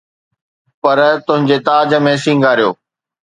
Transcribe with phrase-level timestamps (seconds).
[0.81, 2.69] پر، تنهنجي تاج ۾ سينگاريو.